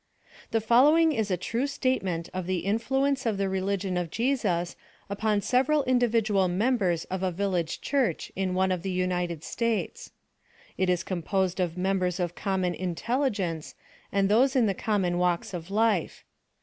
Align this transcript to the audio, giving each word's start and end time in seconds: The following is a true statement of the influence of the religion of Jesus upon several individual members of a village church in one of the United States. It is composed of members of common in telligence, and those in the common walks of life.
The 0.49 0.61
following 0.61 1.11
is 1.11 1.29
a 1.29 1.37
true 1.37 1.67
statement 1.67 2.27
of 2.33 2.47
the 2.47 2.65
influence 2.65 3.27
of 3.27 3.37
the 3.37 3.47
religion 3.47 3.97
of 3.97 4.09
Jesus 4.09 4.75
upon 5.11 5.41
several 5.41 5.83
individual 5.83 6.47
members 6.47 7.03
of 7.05 7.21
a 7.21 7.29
village 7.29 7.81
church 7.81 8.31
in 8.35 8.55
one 8.55 8.71
of 8.71 8.81
the 8.81 8.89
United 8.89 9.43
States. 9.43 10.11
It 10.75 10.89
is 10.89 11.03
composed 11.03 11.59
of 11.59 11.77
members 11.77 12.19
of 12.19 12.33
common 12.33 12.73
in 12.73 12.95
telligence, 12.95 13.75
and 14.11 14.27
those 14.27 14.55
in 14.55 14.65
the 14.65 14.73
common 14.73 15.19
walks 15.19 15.53
of 15.53 15.69
life. 15.69 16.23